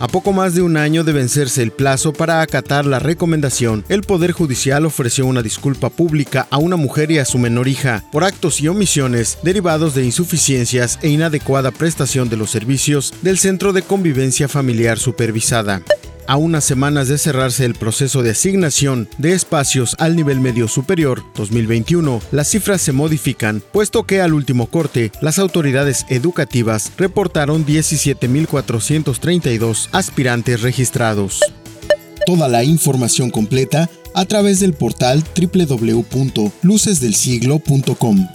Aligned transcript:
A 0.00 0.06
poco 0.08 0.32
más 0.34 0.54
de 0.54 0.60
un 0.60 0.76
año 0.76 1.02
de 1.02 1.12
vencerse 1.12 1.62
el 1.62 1.70
plazo 1.72 2.12
para 2.12 2.42
acatar 2.42 2.84
la 2.84 2.98
recomendación, 2.98 3.84
el 3.88 4.02
Poder 4.02 4.32
Judicial 4.32 4.84
ofreció 4.84 5.24
una 5.24 5.40
disculpa 5.42 5.88
pública 5.88 6.46
a 6.50 6.58
una 6.58 6.76
mujer 6.76 7.10
y 7.10 7.18
a 7.18 7.24
su 7.24 7.38
menor 7.38 7.68
hija 7.68 8.04
por 8.12 8.22
actos 8.24 8.60
y 8.60 8.68
omisiones 8.68 9.38
derivados 9.42 9.94
de 9.94 10.04
insuficiencias 10.04 10.98
e 11.00 11.08
inadecuada 11.08 11.70
prestación 11.70 12.28
de 12.28 12.36
los 12.36 12.50
servicios 12.50 13.14
del 13.22 13.38
Centro 13.38 13.72
de 13.72 13.80
Convivencia 13.80 14.46
Familiar 14.46 14.98
Supervisada. 14.98 15.80
A 16.26 16.36
unas 16.36 16.64
semanas 16.64 17.08
de 17.08 17.16
cerrarse 17.18 17.66
el 17.66 17.74
proceso 17.74 18.22
de 18.22 18.30
asignación 18.30 19.08
de 19.18 19.32
espacios 19.34 19.94
al 19.98 20.14
nivel 20.16 20.40
medio 20.40 20.68
superior 20.68 21.22
2021, 21.36 22.22
las 22.32 22.48
cifras 22.48 22.80
se 22.80 22.92
modifican, 22.92 23.62
puesto 23.72 24.04
que 24.04 24.22
al 24.22 24.32
último 24.32 24.66
corte, 24.66 25.12
las 25.20 25.38
autoridades 25.38 26.06
educativas 26.08 26.92
reportaron 26.96 27.66
17.432 27.66 29.88
aspirantes 29.92 30.62
registrados. 30.62 31.40
Toda 32.26 32.48
la 32.48 32.64
información 32.64 33.28
completa 33.30 33.90
a 34.14 34.24
través 34.24 34.60
del 34.60 34.72
portal 34.72 35.22
www.lucesdelsiglo.com. 35.38 38.28